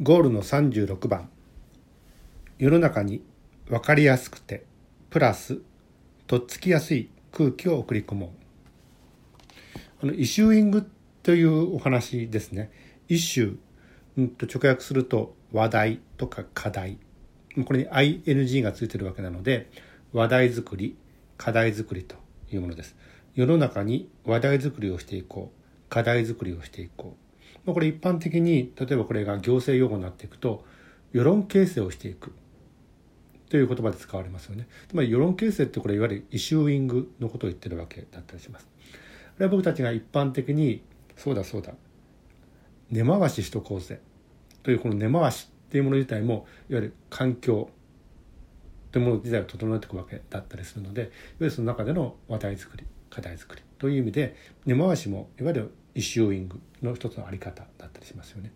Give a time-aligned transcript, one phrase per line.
[0.00, 1.28] ゴールの36番。
[2.56, 3.20] 世の中に
[3.66, 4.64] 分かりやすくて
[5.10, 5.58] プラス
[6.28, 9.78] とっつきやすい空気を送り込もう。
[10.04, 10.88] あのイシューイング
[11.24, 12.70] というお話ですね。
[13.08, 13.56] イシュー、
[14.18, 16.98] うんと直訳すると話題とか課題。
[17.66, 19.68] これに ing がついてるわけなので
[20.12, 20.96] 話題作り
[21.36, 22.14] 課題作りと
[22.52, 22.94] いうものです。
[23.34, 27.27] 世の中に話題作りをしていこう課題作りをしていこう。
[27.64, 30.64] これ一般的に例えばこれが行政用語になっていくと
[31.12, 32.32] 世論形成をしていく。
[33.50, 34.68] という言葉で使われますよね。
[34.88, 38.68] つまり世論形成ってこれいわゆるイシューイングのことを言ってるわけだったりします。
[39.36, 40.82] あれは僕たちが一般的に
[41.16, 41.72] そうだそうだ。
[42.90, 44.00] 根回ししとこうぜ
[44.62, 47.70] というこの根回しっていうもの自体もいわゆる環境。
[48.90, 51.10] というもの自体を整えていくわけだったりするのでいわ
[51.40, 58.52] ゆるその中での話題作り課題作りという意味で根回しもいわゆるイシューイングの一つのあり方だったりしますよね。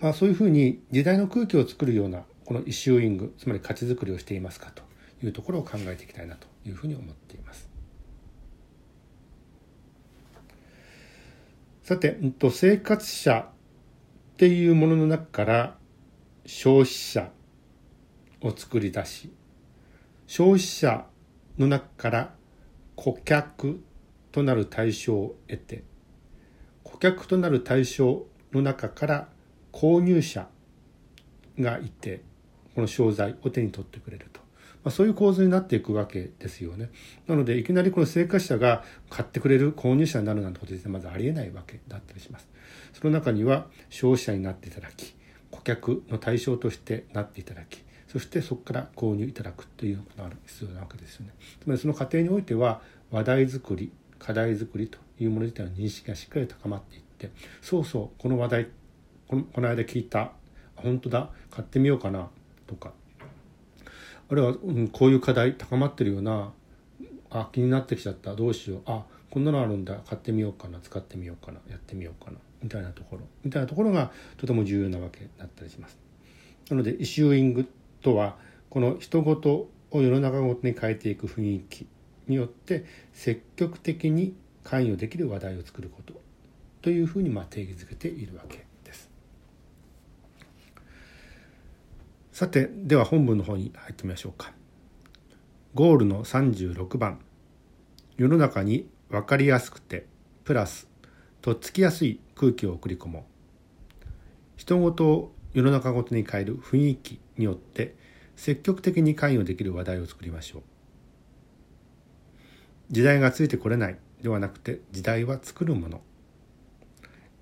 [0.00, 4.82] まあ、そういうふうに時代の空気を作るようなこのイシューイングつまり価値づくりをしていますかと
[5.24, 7.68] いうところを考えていきたいなというふうに思っています。
[11.82, 15.78] さて、うん、と生活者っていうものの中から
[16.44, 17.30] 消費者
[18.40, 19.32] を作り出し
[20.26, 21.06] 消費者
[21.58, 22.34] の中から
[22.96, 23.80] 顧客
[24.32, 25.84] となる対象を得て
[26.96, 29.28] 顧客となる対象の中から
[29.70, 30.48] 購入者
[31.60, 32.22] がいて
[32.74, 34.40] この商材を手に取ってくれると、
[34.82, 36.90] まあ、そういう構図になっていくわけですよね。
[37.26, 42.48] なのでいきなりこの生活者が買ってくれる購入者になるなんてことでまずありえないわけだったりします。
[42.94, 45.14] その中には消費者になっていただき
[45.50, 51.34] 顧客の対象としてなっていただきそしてそこから購入いただくということが必要なわけですよね。
[51.62, 52.80] つまりその過程においては
[53.10, 57.30] 話題作り課題作りというもの自体の認識がしっかり高まっていって
[57.62, 58.68] そうそうこの話題
[59.28, 60.32] このこの間聞いた
[60.76, 62.28] 本当だ買ってみようかな
[62.66, 62.92] とか
[64.28, 66.52] あるいは、うん、こういう課題高まってるよな
[67.30, 75.98] あ気になってきちゃったどうしようあこんなのあるんだ買ってみようかな使ってみようかなやってみようかなみたいなところみたいなところがとても重要なわけだったりします。
[76.70, 77.68] なのでイシューイング
[78.02, 78.36] とは
[78.70, 81.86] この人事を世の中ごとに変えていく雰囲気
[82.26, 84.34] によって積極的に
[84.66, 86.20] 関与できる話題を作ること
[86.82, 89.08] というふうにま定義づけているわけです。
[92.32, 94.52] さてでは本文の方に入ってみましょうか。
[95.74, 97.20] ゴールの36番。
[98.16, 100.06] 世の中に分かりやすくて
[100.42, 100.88] プラス
[101.42, 103.22] とっつきやすい空気を送り込もう。
[104.56, 107.94] 人事を世の中ごとに変える雰囲気によって
[108.34, 110.62] 積極的に関与できる話題を作りましょう。
[112.90, 113.98] 時代がついてこれない。
[114.26, 116.00] ではなくて時代は作るもの。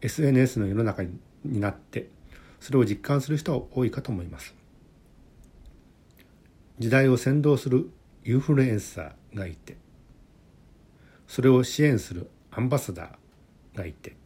[0.00, 2.08] SNS の世の中になって
[2.58, 4.52] それを実感する人は多いかと思います。
[6.80, 7.88] 時代を先導する
[8.24, 9.76] インフルエンサーがいて
[11.28, 14.16] それを支援するアンバサダーがいて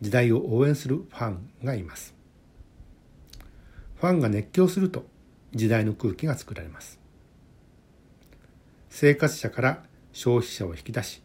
[0.00, 2.14] 時代を応援するファンがいます。
[3.96, 5.04] ファンが熱狂すると
[5.52, 6.98] 時代の空気が作られます。
[8.88, 11.22] 生活者から消費者を引き出し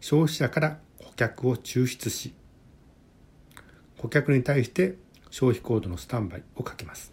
[0.00, 2.34] 消費者から顧客を抽出し
[3.98, 4.96] 顧客に対して
[5.30, 7.12] 消費コードのスタンバイをかけます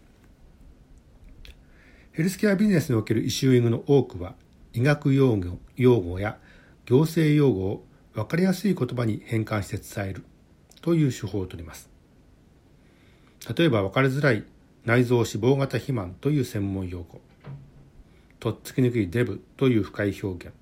[2.11, 4.35] ヘルスケアビジネスにおけるイシューイングの多くは
[4.73, 6.37] 医学用語用語や
[6.85, 10.25] 行政用語を分かりやすい言葉に変換して伝える
[10.81, 11.89] という手法をとります。
[13.57, 14.43] 例えば分かりづらい
[14.85, 17.21] 内臓脂肪型肥満という専門用語、
[18.41, 20.55] とっつきにくいデブという深い表現、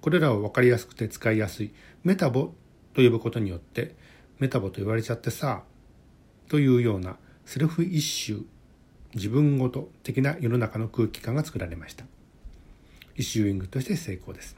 [0.00, 1.74] これらを分かりやすくて使いやすい
[2.04, 2.52] メタボ
[2.94, 3.96] と呼ぶことによって
[4.38, 5.64] メタボと言われちゃってさ
[6.48, 8.42] というような self issue
[9.16, 12.04] 自分ごと的な世の中の空気感が作られました。
[13.16, 14.56] issuing として成功です。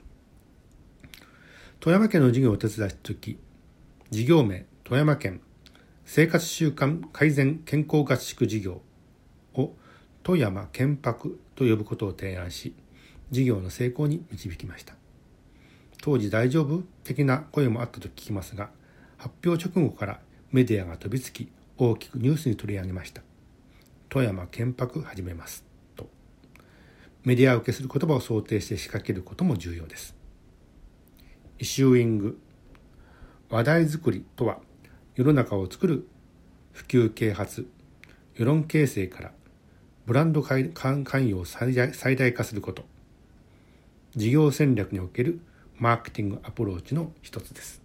[1.81, 3.39] 富山県の事業を手伝った時、
[4.11, 5.41] 事業名富山県
[6.05, 8.83] 生活習慣改善健康合宿事業
[9.55, 9.73] を
[10.23, 12.75] 富山健泊と呼ぶことを提案し、
[13.31, 14.95] 事業の成功に導きました。
[16.03, 18.71] 当時大丈夫的な声もあったと聞きますが、
[19.17, 20.21] 発表直後から
[20.53, 23.23] メディアが飛びつき、大きくニュースに取り上げました。
[24.11, 25.65] 富山建白始めます
[25.95, 26.11] と
[27.23, 30.17] メディア受けする言葉を想定して仕掛けることも重要です
[31.61, 32.41] イシューイング
[33.51, 34.59] 話題作りとは
[35.15, 36.09] 世の中を作る
[36.73, 37.71] 普及啓発
[38.35, 39.33] 世論形成から
[40.07, 40.73] ブランド関
[41.05, 42.85] 与を最大化すること。
[44.17, 45.41] 事業戦略における
[45.79, 47.81] マーケティングアプローチの一つです。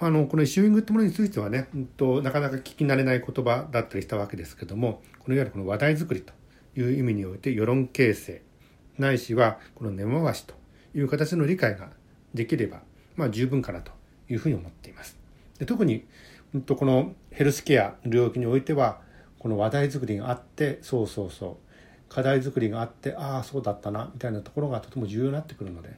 [0.00, 6.32] あのこのイシューイングってものについてはね、うんと、なかなか聞き慣れない言葉だったりしたわけですけどもこのいわゆるこの話題作りと
[6.76, 8.42] いう意味において世論形成。
[8.98, 10.54] ないしはこの根回しと
[10.94, 11.90] いう形の理解が
[12.34, 12.80] できれば、
[13.16, 13.92] まあ、十分かなと
[14.28, 15.16] いうふうに思っています。
[15.58, 16.04] で特に、
[16.54, 19.00] うんと、このヘルスケア領域においては
[19.38, 25.90] この話題作りがあってそうそうそう課題作りがあってああそうだったなみたいなところがとても重要になってくるので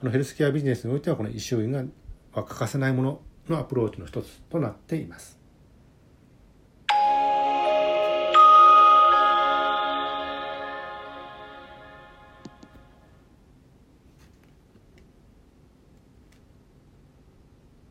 [0.00, 1.92] あのヘルスケアビジネスにおいてはこのイシューイング
[2.32, 5.38] は欠かせないもののアプローチの一つとなっています。